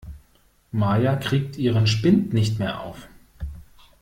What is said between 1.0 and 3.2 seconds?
kriegt ihren Spind nicht mehr auf.